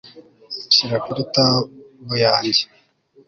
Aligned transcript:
Shyira 0.75 0.97
kuri 1.05 1.21
tab 1.33 1.63
yanjye 2.23 2.61